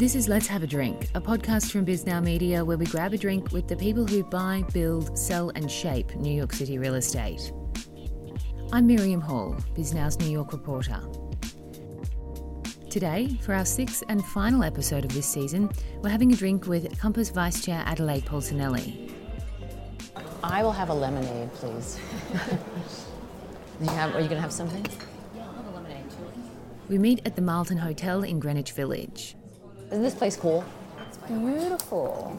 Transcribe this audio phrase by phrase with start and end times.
[0.00, 3.18] This is Let's Have a Drink, a podcast from Bisnow Media where we grab a
[3.18, 7.52] drink with the people who buy, build, sell, and shape New York City real estate.
[8.72, 11.02] I'm Miriam Hall, Bisnow's New York reporter.
[12.88, 15.70] Today, for our sixth and final episode of this season,
[16.00, 19.12] we're having a drink with Compass Vice Chair Adelaide Polsinelli.
[20.42, 22.00] I will have a lemonade, please.
[23.82, 24.86] you have, are you going to have something?
[25.36, 26.06] Yeah, I have a lemonade.
[26.88, 29.36] We meet at the Marlton Hotel in Greenwich Village.
[29.90, 30.64] Isn't this place cool?
[31.08, 32.38] It's beautiful.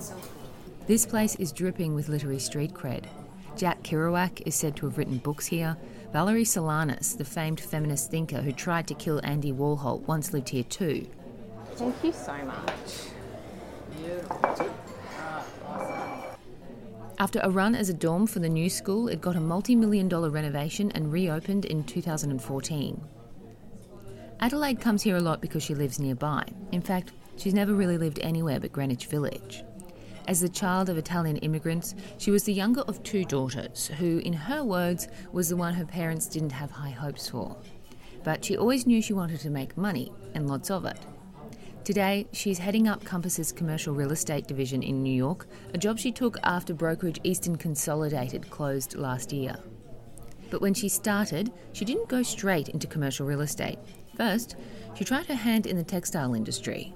[0.88, 3.06] This place is dripping with literary street cred.
[3.58, 5.76] Jack Kerouac is said to have written books here.
[6.14, 10.64] Valerie Solanas, the famed feminist thinker who tried to kill Andy Warhol, once lived here
[10.64, 11.06] too.
[11.76, 13.12] Thank you so much.
[13.98, 14.70] Beautiful.
[17.20, 20.08] After a run as a dorm for the new school, it got a multi million
[20.08, 23.02] dollar renovation and reopened in 2014.
[24.40, 26.44] Adelaide comes here a lot because she lives nearby.
[26.72, 29.64] In fact, she's never really lived anywhere but Greenwich Village.
[30.28, 34.34] As the child of Italian immigrants, she was the younger of two daughters, who, in
[34.34, 37.58] her words, was the one her parents didn't have high hopes for.
[38.24, 41.00] But she always knew she wanted to make money, and lots of it.
[41.84, 46.12] Today, she's heading up Compass's commercial real estate division in New York, a job she
[46.12, 49.56] took after brokerage Eastern Consolidated closed last year.
[50.52, 53.80] But when she started, she didn't go straight into commercial real estate.
[54.16, 54.58] First,
[54.94, 56.94] she tried her hand in the textile industry.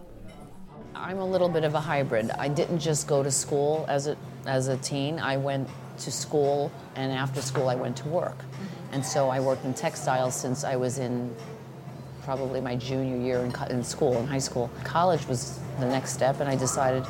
[0.96, 2.32] I'm a little bit of a hybrid.
[2.32, 5.20] I didn't just go to school as a, as a teen.
[5.20, 5.68] I went
[6.00, 8.38] to school, and after school, I went to work.
[8.92, 11.36] And so I worked in textiles since I was in
[12.23, 14.72] probably my junior year in, in school, in high school.
[14.84, 17.04] College was the next step, and I decided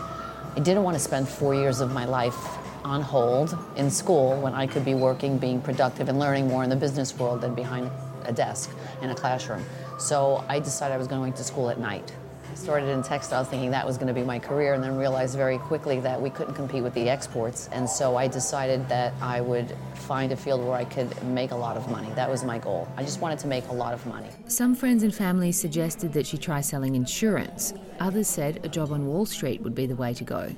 [0.55, 4.53] I didn't want to spend four years of my life on hold in school when
[4.53, 7.91] I could be working, being productive, and learning more in the business world than behind
[8.25, 9.63] a desk in a classroom.
[9.99, 12.11] So I decided I was going to school at night.
[12.55, 15.57] Started in textiles thinking that was going to be my career and then realized very
[15.57, 17.69] quickly that we couldn't compete with the exports.
[17.71, 21.55] And so I decided that I would find a field where I could make a
[21.55, 22.09] lot of money.
[22.15, 22.87] That was my goal.
[22.97, 24.29] I just wanted to make a lot of money.
[24.47, 27.73] Some friends and family suggested that she try selling insurance.
[27.99, 30.55] Others said a job on Wall Street would be the way to go.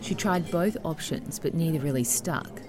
[0.00, 2.62] She tried both options, but neither really stuck.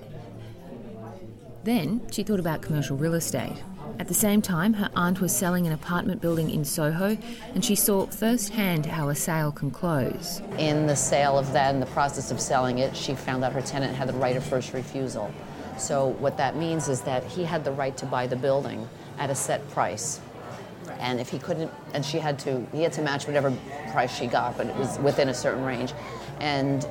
[1.64, 3.62] Then she thought about commercial real estate.
[4.00, 7.18] At the same time, her aunt was selling an apartment building in Soho,
[7.56, 10.40] and she saw firsthand how a sale can close.
[10.60, 13.62] In the sale of that in the process of selling it, she found out her
[13.62, 15.32] tenant had the right of first refusal.
[15.80, 18.88] So, what that means is that he had the right to buy the building
[19.18, 20.20] at a set price.
[21.00, 23.52] And if he couldn't, and she had to, he had to match whatever
[23.92, 25.94] price she got, but it was within a certain range.
[26.40, 26.88] And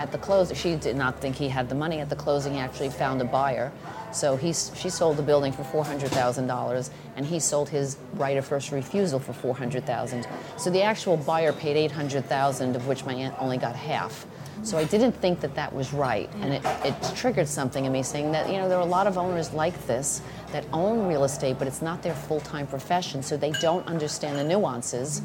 [0.00, 2.00] at the close, she did not think he had the money.
[2.00, 3.70] At the closing, he actually found a buyer
[4.12, 8.72] so he, she sold the building for $400,000 and he sold his right of first
[8.72, 10.26] refusal for $400,000.
[10.58, 14.26] So the actual buyer paid $800,000 of which my aunt only got half.
[14.62, 16.30] So I didn't think that that was right.
[16.40, 19.06] And it, it triggered something in me saying that, you know, there are a lot
[19.06, 20.20] of owners like this
[20.52, 24.44] that own real estate, but it's not their full-time profession, so they don't understand the
[24.44, 25.22] nuances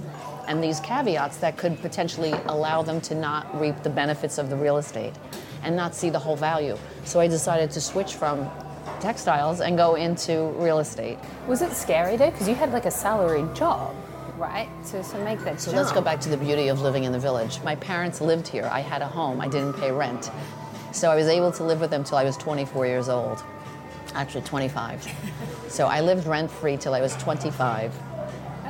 [0.47, 4.55] and these caveats that could potentially allow them to not reap the benefits of the
[4.55, 5.13] real estate
[5.63, 6.77] and not see the whole value.
[7.03, 8.49] So I decided to switch from
[8.99, 11.17] textiles and go into real estate.
[11.47, 12.29] Was it scary though?
[12.29, 13.95] Because you had like a salaried job,
[14.37, 14.69] right?
[14.91, 15.83] To, to make that So jump.
[15.83, 17.61] let's go back to the beauty of living in the village.
[17.63, 18.69] My parents lived here.
[18.71, 19.41] I had a home.
[19.41, 20.31] I didn't pay rent.
[20.91, 23.43] So I was able to live with them till I was 24 years old.
[24.13, 25.09] Actually, 25.
[25.67, 27.93] so I lived rent free till I was 25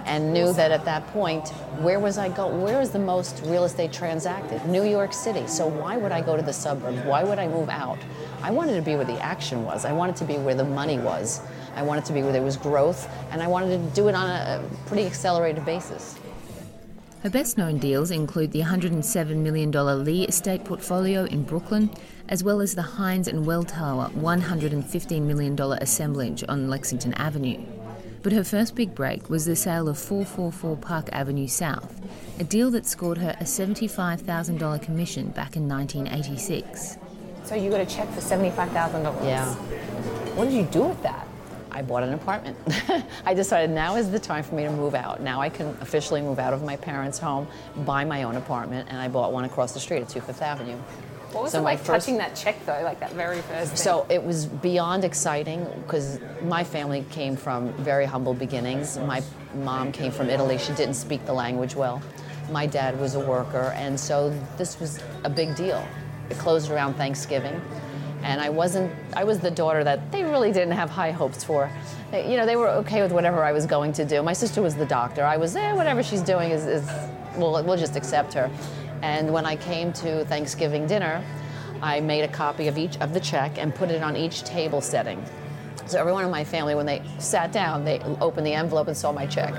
[0.06, 1.50] and knew that at that point,
[1.80, 2.48] where was I go?
[2.48, 4.64] Where is the most real estate transacted?
[4.68, 5.48] New York City.
[5.48, 7.00] So why would I go to the suburbs?
[7.00, 7.98] Why would I move out?
[8.44, 9.84] I wanted to be where the action was.
[9.84, 11.42] I wanted to be where the money was.
[11.76, 14.30] I wanted to be where there was growth, and I wanted to do it on
[14.30, 16.18] a pretty accelerated basis.
[17.24, 21.90] Her best known deals include the $107 million Lee Estate portfolio in Brooklyn,
[22.30, 27.66] as well as the Hines and Welltower $115 million assemblage on Lexington Avenue.
[28.22, 32.00] But her first big break was the sale of 444 Park Avenue South,
[32.40, 36.98] a deal that scored her a $75,000 commission back in 1986.
[37.44, 39.24] So you got a check for seventy-five thousand dollars.
[39.24, 39.54] Yeah.
[40.34, 41.28] What did you do with that?
[41.76, 42.56] I bought an apartment.
[43.26, 45.20] I decided now is the time for me to move out.
[45.20, 47.48] Now I can officially move out of my parents' home,
[47.86, 50.78] buy my own apartment, and I bought one across the street at 2 Fifth Avenue.
[51.34, 53.76] What was So it like first- touching that check though, like that very first thing?
[53.78, 58.98] So it was beyond exciting because my family came from very humble beginnings.
[58.98, 59.22] My
[59.54, 60.58] mom came from Italy.
[60.58, 62.02] She didn't speak the language well.
[62.52, 65.86] My dad was a worker, and so this was a big deal.
[66.30, 67.60] It closed around Thanksgiving,
[68.26, 68.92] and I wasn't.
[69.16, 71.70] I was the daughter that they really didn't have high hopes for.
[72.12, 74.22] They- you know, they were okay with whatever I was going to do.
[74.24, 75.24] My sister was the doctor.
[75.24, 76.84] I was, eh, whatever she's doing is, is
[77.38, 78.50] we'll, we'll just accept her.
[79.04, 81.24] And when I came to Thanksgiving dinner,
[81.82, 84.82] I made a copy of each of the check and put it on each table
[84.82, 85.24] setting.
[85.86, 89.12] So everyone in my family, when they sat down, they opened the envelope and saw
[89.12, 89.54] my check.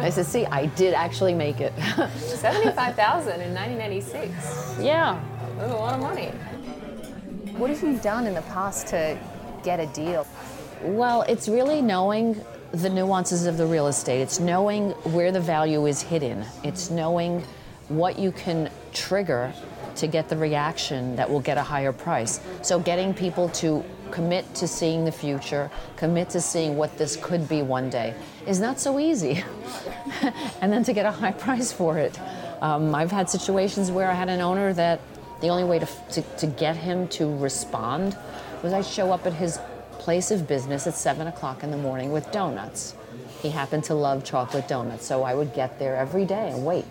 [0.00, 1.72] I said, "See, I did actually make it."
[2.16, 4.32] Seventy-five thousand in nineteen ninety-six.
[4.80, 5.20] yeah.
[5.58, 6.32] That's a lot of money.
[7.56, 9.16] What have you done in the past to
[9.62, 10.26] get a deal?
[10.82, 14.22] Well, it's really knowing the nuances of the real estate.
[14.22, 16.44] It's knowing where the value is hidden.
[16.64, 17.44] It's knowing
[17.86, 19.54] what you can trigger
[19.94, 22.40] to get the reaction that will get a higher price.
[22.62, 27.48] So getting people to commit to seeing the future, commit to seeing what this could
[27.48, 28.14] be one day
[28.48, 29.44] is not so easy.
[30.60, 32.18] and then to get a high price for it.
[32.60, 35.00] Um, I've had situations where I had an owner that
[35.44, 38.16] the only way to, to, to get him to respond
[38.62, 39.58] was I show up at his
[39.98, 42.94] place of business at 7 o'clock in the morning with donuts.
[43.42, 46.86] He happened to love chocolate donuts, so I would get there every day and wait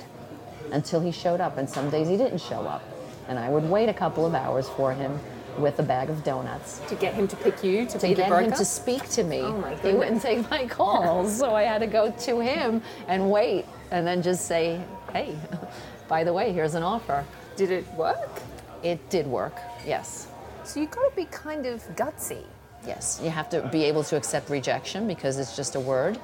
[0.72, 1.58] until he showed up.
[1.58, 2.84] And some days he didn't show up.
[3.28, 5.20] And I would wait a couple of hours for him
[5.58, 8.22] with a bag of donuts To get him to pick you to, to be the
[8.22, 8.46] get broker?
[8.46, 9.42] him to speak to me.
[9.42, 13.32] Oh my he wouldn't take my calls, so I had to go to him and
[13.32, 14.80] wait, and then just say,
[15.12, 15.36] "Hey,
[16.08, 18.42] by the way, here's an offer." Did it work?
[18.82, 19.56] It did work.
[19.86, 20.28] Yes.
[20.64, 22.44] So you've got to be kind of gutsy.
[22.86, 26.20] Yes, you have to be able to accept rejection because it's just a word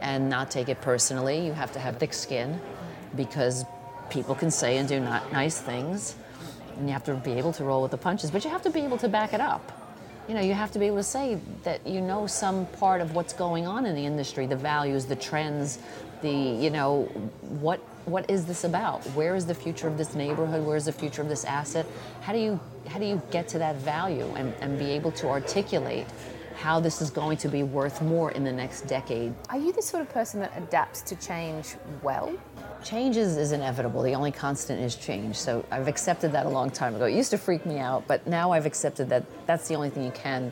[0.00, 1.44] and not take it personally.
[1.44, 2.60] You have to have thick skin
[3.16, 3.64] because
[4.10, 6.14] people can say and do not nice things
[6.78, 8.70] and you have to be able to roll with the punches, but you have to
[8.70, 9.72] be able to back it up.
[10.28, 13.14] You know, you have to be able to say that you know some part of
[13.14, 15.78] what's going on in the industry, the values, the trends,
[16.22, 17.04] the, you know,
[17.60, 19.04] what what is this about?
[19.08, 20.64] Where is the future of this neighborhood?
[20.64, 21.86] Where is the future of this asset?
[22.22, 22.58] How do you
[22.88, 26.06] how do you get to that value and, and be able to articulate
[26.56, 29.32] how this is going to be worth more in the next decade?
[29.48, 32.32] Are you the sort of person that adapts to change well?
[32.82, 34.02] Change is, is inevitable.
[34.02, 35.36] The only constant is change.
[35.36, 37.04] So I've accepted that a long time ago.
[37.04, 40.04] It used to freak me out, but now I've accepted that that's the only thing
[40.04, 40.50] you can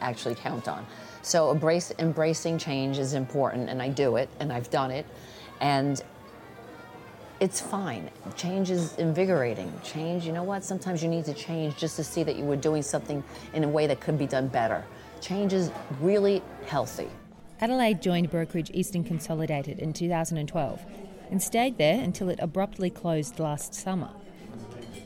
[0.00, 0.86] actually count on.
[1.22, 5.06] So embrace, embracing change is important, and I do it, and I've done it,
[5.60, 6.02] and
[7.40, 8.10] it's fine.
[8.36, 9.72] Change is invigorating.
[9.82, 10.64] Change, you know what?
[10.64, 13.22] Sometimes you need to change just to see that you were doing something
[13.52, 14.84] in a way that could be done better.
[15.20, 15.70] Change is
[16.00, 17.08] really healthy.
[17.60, 20.84] Adelaide joined brokerage Eastern Consolidated in 2012
[21.30, 24.10] and stayed there until it abruptly closed last summer.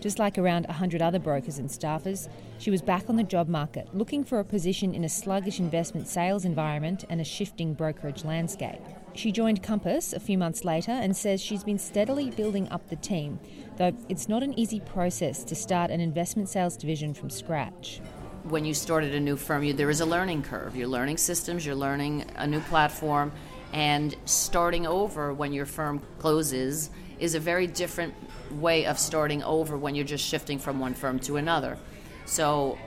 [0.00, 2.28] Just like around 100 other brokers and staffers,
[2.58, 6.06] she was back on the job market looking for a position in a sluggish investment
[6.06, 8.80] sales environment and a shifting brokerage landscape.
[9.14, 12.96] She joined Compass a few months later and says she's been steadily building up the
[12.96, 13.40] team,
[13.76, 18.00] though it's not an easy process to start an investment sales division from scratch.
[18.44, 20.74] when you start at a new firm, you, there is a learning curve.
[20.76, 23.32] You're learning systems, you're learning a new platform,
[23.72, 28.14] and starting over when your firm closes is a very different
[28.52, 31.76] way of starting over when you're just shifting from one firm to another.
[32.24, 32.78] So,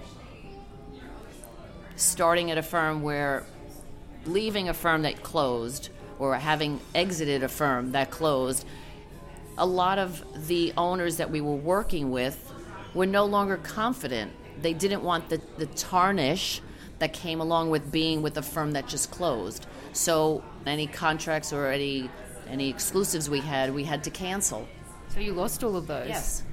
[1.95, 3.43] starting at a firm where
[4.25, 5.89] leaving a firm that closed
[6.21, 8.63] or having exited a firm that closed,
[9.57, 12.53] a lot of the owners that we were working with
[12.93, 14.31] were no longer confident.
[14.61, 16.61] They didn't want the, the tarnish
[16.99, 19.65] that came along with being with a firm that just closed.
[19.93, 22.09] So any contracts or any
[22.47, 24.67] any exclusives we had, we had to cancel.
[25.07, 26.09] So you lost all of those?
[26.09, 26.43] Yes.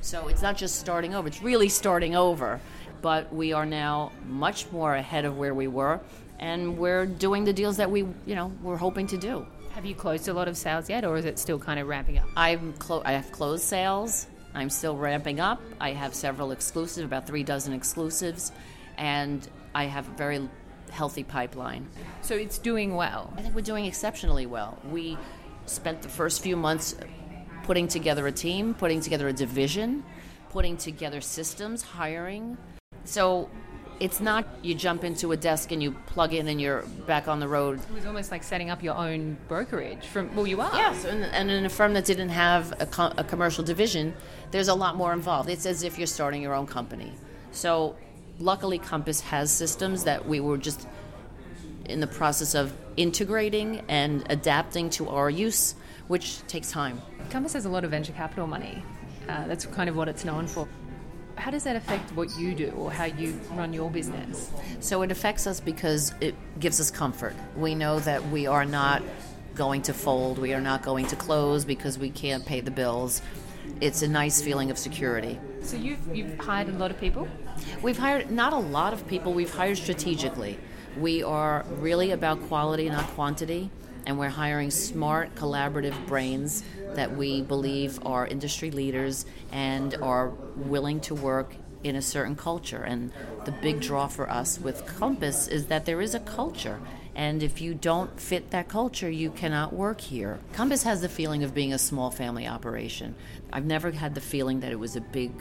[0.00, 2.60] So it's not just starting over, it's really starting over.
[3.04, 6.00] But we are now much more ahead of where we were
[6.38, 9.46] and we're doing the deals that we, you know, we're hoping to do.
[9.72, 12.16] Have you closed a lot of sales yet, or is it still kind of ramping
[12.16, 12.26] up?
[12.34, 14.26] I'm clo- I have closed sales.
[14.54, 15.60] I'm still ramping up.
[15.78, 18.52] I have several exclusives, about three dozen exclusives,
[18.96, 20.48] and I have a very
[20.90, 21.86] healthy pipeline.
[22.22, 23.30] So it's doing well.
[23.36, 24.78] I think we're doing exceptionally well.
[24.90, 25.18] We
[25.66, 26.96] spent the first few months
[27.64, 30.04] putting together a team, putting together a division,
[30.48, 32.56] putting together systems, hiring.
[33.04, 33.48] So
[34.00, 37.40] it's not you jump into a desk and you plug in and you're back on
[37.40, 37.80] the road.
[37.80, 40.04] It was almost like setting up your own brokerage.
[40.06, 40.74] From well, you are.
[40.74, 44.14] Yes, and, and in a firm that didn't have a, co- a commercial division,
[44.50, 45.48] there's a lot more involved.
[45.48, 47.12] It's as if you're starting your own company.
[47.52, 47.96] So,
[48.40, 50.88] luckily, Compass has systems that we were just
[51.84, 55.74] in the process of integrating and adapting to our use,
[56.08, 57.00] which takes time.
[57.30, 58.82] Compass has a lot of venture capital money.
[59.28, 60.68] Uh, that's kind of what it's known for.
[61.36, 64.50] How does that affect what you do or how you run your business?
[64.80, 67.34] So it affects us because it gives us comfort.
[67.56, 69.02] We know that we are not
[69.54, 73.22] going to fold, we are not going to close because we can't pay the bills.
[73.80, 75.38] It's a nice feeling of security.
[75.62, 77.28] So you've you've hired a lot of people.
[77.82, 80.58] We've hired not a lot of people, we've hired strategically.
[80.98, 83.70] We are really about quality, not quantity.
[84.06, 86.62] And we're hiring smart, collaborative brains
[86.94, 92.82] that we believe are industry leaders and are willing to work in a certain culture.
[92.82, 93.12] And
[93.44, 96.80] the big draw for us with Compass is that there is a culture.
[97.14, 100.40] And if you don't fit that culture, you cannot work here.
[100.52, 103.14] Compass has the feeling of being a small family operation.
[103.52, 105.32] I've never had the feeling that it was a big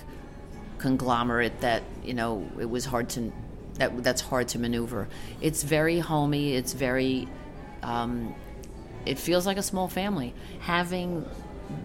[0.78, 3.32] conglomerate that, you know, it was hard to
[3.76, 5.08] that that's hard to maneuver.
[5.42, 6.54] It's very homey.
[6.54, 7.28] It's very
[7.82, 8.36] um,
[9.06, 10.34] it feels like a small family.
[10.62, 11.26] Having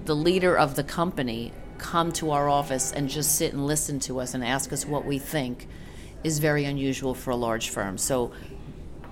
[0.05, 4.21] the leader of the company come to our office and just sit and listen to
[4.21, 5.69] us and ask us what we think
[6.25, 7.97] is very unusual for a large firm.
[7.97, 8.33] So,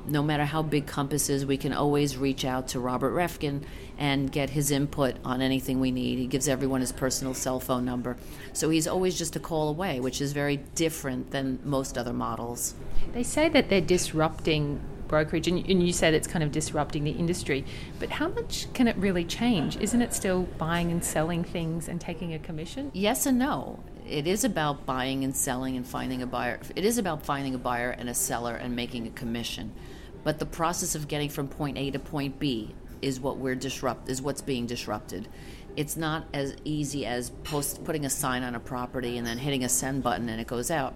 [0.09, 3.65] no matter how big Compass is, we can always reach out to Robert Reffkin
[3.99, 6.19] and get his input on anything we need.
[6.19, 8.17] He gives everyone his personal cell phone number.
[8.53, 12.75] So he's always just a call away, which is very different than most other models.
[13.15, 17.11] They say that they're disrupting brokerage, and, and you said it's kind of disrupting the
[17.11, 17.65] industry.
[17.99, 19.77] But how much can it really change?
[19.79, 22.91] Isn't it still buying and selling things and taking a commission?
[22.95, 23.81] Yes and no.
[24.09, 26.61] It is about buying and selling and finding a buyer.
[26.77, 29.73] It is about finding a buyer and a seller and making a commission.
[30.23, 34.09] But the process of getting from point A to point B is what we're disrupt
[34.09, 35.29] is what's being disrupted.
[35.77, 39.63] It's not as easy as post putting a sign on a property and then hitting
[39.65, 40.95] a send button and it goes out.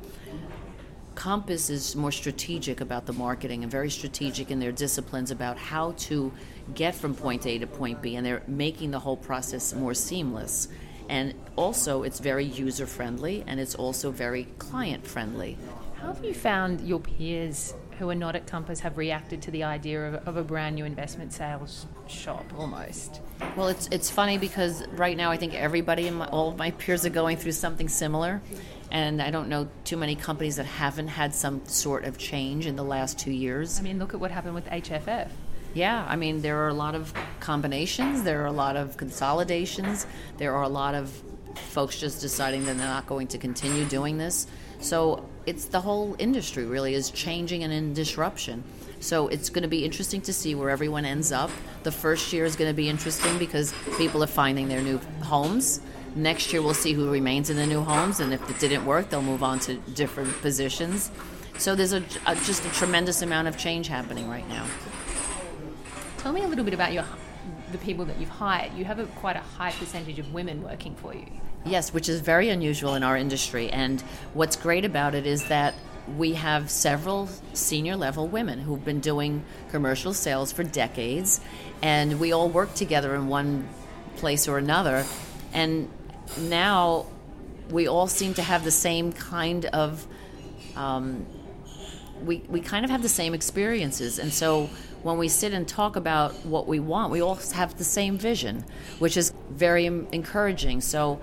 [1.14, 5.92] Compass is more strategic about the marketing and very strategic in their disciplines about how
[5.92, 6.32] to
[6.74, 10.68] get from point A to point B, and they're making the whole process more seamless.
[11.08, 15.58] And also, it's very user friendly and it's also very client friendly.
[15.96, 19.64] How have you found your peers who are not at Compass have reacted to the
[19.64, 23.20] idea of, of, a brand new investment sales shop almost?
[23.56, 27.04] Well, it's it's funny because right now I think everybody and all of my peers
[27.04, 28.40] are going through something similar,
[28.90, 32.76] and I don't know too many companies that haven't had some sort of change in
[32.76, 33.78] the last two years.
[33.78, 35.28] I mean, look at what happened with HFF.
[35.72, 40.04] Yeah, I mean, there are a lot of combinations, there are a lot of consolidations,
[40.36, 41.10] there are a lot of
[41.54, 44.48] folks just deciding that they're not going to continue doing this.
[44.80, 48.64] So it's the whole industry really is changing and in disruption.
[49.00, 51.50] So it's going to be interesting to see where everyone ends up.
[51.84, 55.80] The first year is going to be interesting because people are finding their new homes.
[56.14, 59.10] Next year, we'll see who remains in the new homes, and if it didn't work,
[59.10, 61.10] they'll move on to different positions.
[61.58, 64.66] So there's a, a, just a tremendous amount of change happening right now.
[66.18, 67.04] Tell me a little bit about your
[67.72, 68.72] the people that you've hired.
[68.74, 71.26] You have a, quite a high percentage of women working for you.
[71.64, 73.70] Yes, which is very unusual in our industry.
[73.70, 74.00] And
[74.34, 75.74] what's great about it is that
[76.16, 81.40] we have several senior level women who've been doing commercial sales for decades,
[81.82, 83.68] and we all work together in one
[84.16, 85.04] place or another.
[85.52, 85.88] And
[86.38, 87.06] now
[87.70, 90.06] we all seem to have the same kind of
[90.76, 91.26] um,
[92.22, 94.18] we, we kind of have the same experiences.
[94.18, 94.68] And so
[95.02, 98.64] when we sit and talk about what we want we all have the same vision
[98.98, 100.80] which is very encouraging.
[100.80, 101.20] So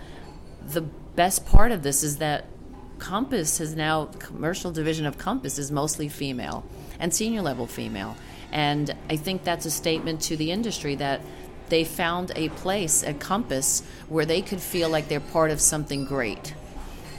[0.67, 2.45] the best part of this is that
[2.99, 6.65] compass has now commercial division of compass is mostly female
[6.99, 8.15] and senior level female.
[8.51, 11.21] And i think that's a statement to the industry that
[11.69, 16.05] they found a place a Compass where they could feel like they're part of something
[16.05, 16.53] great.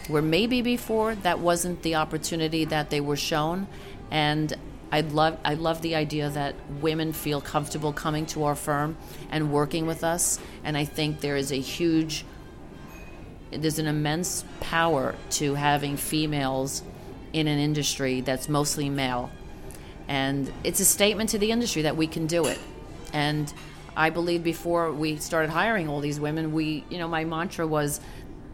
[0.09, 3.67] Where maybe before that wasn't the opportunity that they were shown,
[4.11, 4.55] and
[4.91, 8.97] I love I love the idea that women feel comfortable coming to our firm
[9.31, 12.25] and working with us, and I think there is a huge
[13.51, 16.83] there's an immense power to having females
[17.33, 19.31] in an industry that's mostly male.
[20.07, 22.59] And it's a statement to the industry that we can do it.
[23.13, 23.53] And
[23.99, 28.01] I believe before we started hiring all these women, we, you know, my mantra was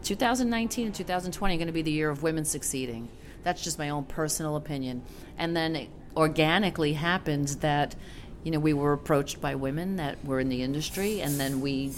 [0.03, 3.07] 2019 and 2020 are going to be the year of women succeeding.
[3.43, 5.03] That's just my own personal opinion.
[5.37, 7.93] And then it organically happened that,
[8.43, 11.93] you know, we were approached by women that were in the industry, and then we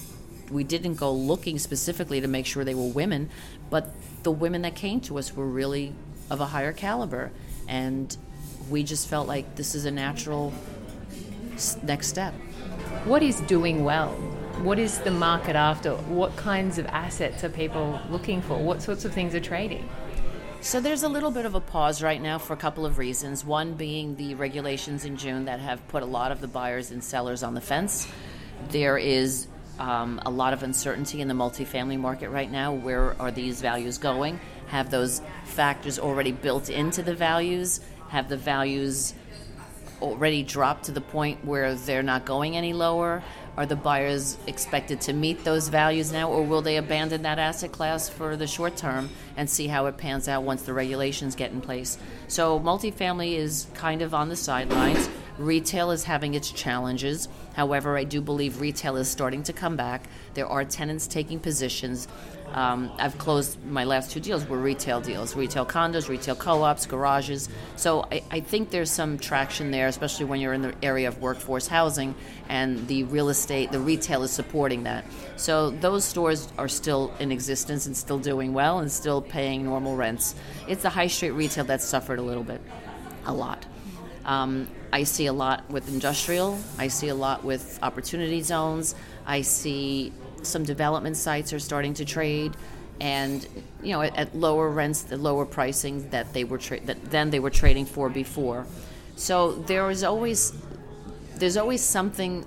[0.51, 3.29] we didn't go looking specifically to make sure they were women,
[3.69, 5.93] but the women that came to us were really
[6.29, 7.31] of a higher caliber,
[7.67, 8.17] and
[8.69, 10.53] we just felt like this is a natural
[11.83, 12.33] next step.
[13.07, 14.09] What is doing well?
[14.63, 15.95] What is the market after?
[15.95, 18.57] What kinds of assets are people looking for?
[18.57, 19.87] What sorts of things are trading?
[20.59, 23.45] So there's a little bit of a pause right now for a couple of reasons.
[23.45, 27.01] One being the regulations in June that have put a lot of the buyers and
[27.01, 28.09] sellers on the fence.
[28.71, 29.47] There is
[29.79, 32.73] um, a lot of uncertainty in the multifamily market right now.
[32.73, 34.37] Where are these values going?
[34.67, 37.79] Have those factors already built into the values?
[38.09, 39.13] Have the values
[40.01, 43.23] already dropped to the point where they're not going any lower?
[43.57, 47.71] Are the buyers expected to meet those values now, or will they abandon that asset
[47.71, 51.51] class for the short term and see how it pans out once the regulations get
[51.51, 51.97] in place?
[52.27, 55.09] So, multifamily is kind of on the sidelines.
[55.37, 57.27] Retail is having its challenges.
[57.53, 60.03] However, I do believe retail is starting to come back.
[60.33, 62.07] There are tenants taking positions.
[62.53, 67.49] Um, I've closed my last two deals were retail deals, retail condos, retail co-ops, garages.
[67.75, 71.21] So I, I, think there's some traction there, especially when you're in the area of
[71.21, 72.15] workforce housing
[72.47, 75.05] and the real estate, the retail is supporting that.
[75.35, 79.95] So those stores are still in existence and still doing well and still paying normal
[79.95, 80.33] rents.
[80.67, 82.61] It's the high street retail that's suffered a little bit,
[83.25, 83.65] a lot.
[84.27, 86.59] Um, I see a lot with industrial.
[86.77, 88.93] I see a lot with opportunity zones.
[89.25, 90.11] I see
[90.43, 92.55] some development sites are starting to trade,
[92.99, 93.47] and
[93.81, 97.29] you know at, at lower rents, the lower pricing that they were tra- that then
[97.29, 98.65] they were trading for before.
[99.15, 100.53] So there is always
[101.37, 102.45] there's always something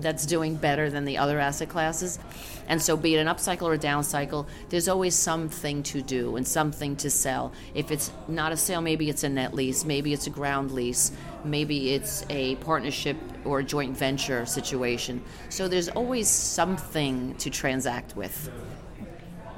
[0.00, 2.18] that's doing better than the other asset classes.
[2.68, 6.36] And so, be it an upcycle or a down cycle, there's always something to do
[6.36, 7.52] and something to sell.
[7.74, 11.12] If it's not a sale, maybe it's a net lease, maybe it's a ground lease,
[11.44, 15.22] maybe it's a partnership or a joint venture situation.
[15.48, 18.50] So, there's always something to transact with.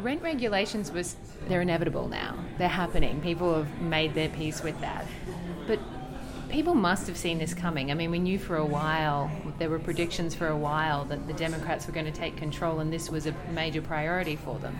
[0.00, 1.16] Rent regulations was
[1.48, 2.36] they're inevitable now.
[2.58, 3.20] They're happening.
[3.20, 5.06] People have made their peace with that.
[5.66, 5.80] But
[6.48, 7.90] people must have seen this coming.
[7.90, 11.32] I mean, we knew for a while, there were predictions for a while that the
[11.34, 14.78] Democrats were going to take control and this was a major priority for them.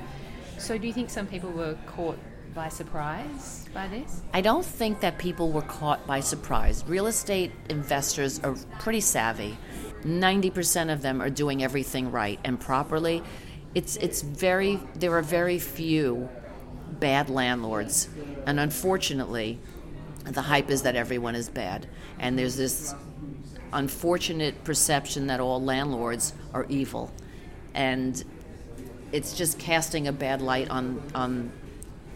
[0.58, 2.18] So, do you think some people were caught
[2.54, 4.22] by surprise by this?
[4.32, 6.84] I don't think that people were caught by surprise.
[6.86, 9.56] Real estate investors are pretty savvy.
[10.02, 13.22] 90% of them are doing everything right and properly.
[13.74, 16.28] It's, it's very, there are very few
[16.98, 18.08] bad landlords.
[18.46, 19.60] And unfortunately,
[20.32, 21.86] the hype is that everyone is bad.
[22.18, 22.94] And there's this
[23.72, 27.12] unfortunate perception that all landlords are evil.
[27.74, 28.22] And
[29.12, 31.52] it's just casting a bad light on, on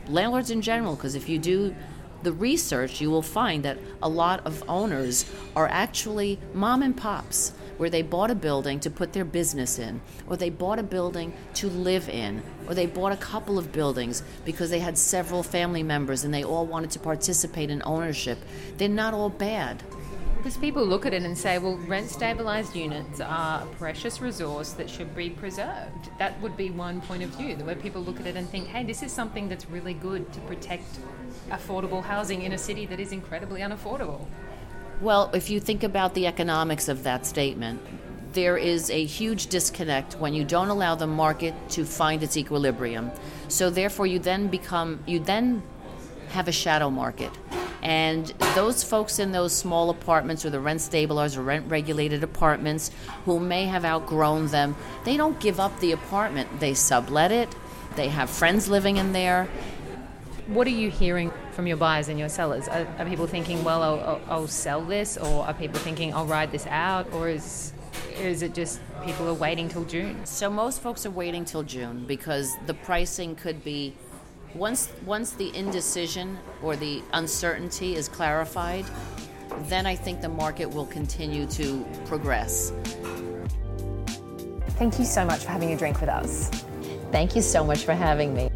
[0.08, 1.74] landlords in general, because if you do
[2.22, 7.52] the research, you will find that a lot of owners are actually mom and pops
[7.76, 11.32] where they bought a building to put their business in, or they bought a building
[11.54, 15.82] to live in, or they bought a couple of buildings because they had several family
[15.82, 18.38] members and they all wanted to participate in ownership.
[18.76, 19.82] They're not all bad.
[20.36, 24.72] Because people look at it and say, well, rent stabilised units are a precious resource
[24.72, 26.10] that should be preserved.
[26.18, 28.82] That would be one point of view, where people look at it and think, hey,
[28.82, 30.98] this is something that's really good to protect
[31.50, 34.26] affordable housing in a city that is incredibly unaffordable.
[35.02, 37.80] Well, if you think about the economics of that statement,
[38.34, 43.10] there is a huge disconnect when you don't allow the market to find its equilibrium.
[43.48, 45.64] So therefore you then become you then
[46.28, 47.32] have a shadow market.
[47.82, 52.92] And those folks in those small apartments or the rent stabilized or rent regulated apartments
[53.24, 56.60] who may have outgrown them, they don't give up the apartment.
[56.60, 57.52] They sublet it.
[57.96, 59.48] They have friends living in there.
[60.46, 62.68] What are you hearing from your buyers and your sellers?
[62.68, 66.26] Are, are people thinking, well, I'll, I'll, I'll, sell this, or are people thinking, I'll
[66.26, 67.72] ride this out, or is
[68.18, 70.24] is it just people are waiting till June?
[70.24, 73.94] So most folks are waiting till June because the pricing could be
[74.54, 78.84] once once the indecision or the uncertainty is clarified,
[79.68, 82.72] then I think the market will continue to progress.
[84.78, 86.50] Thank you so much for having a drink with us.
[87.12, 88.51] Thank you so much for having me.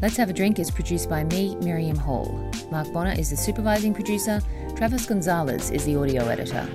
[0.00, 2.32] Let's Have a Drink is produced by me, Miriam Hall.
[2.70, 4.40] Mark Bonner is the supervising producer.
[4.76, 6.68] Travis Gonzalez is the audio editor.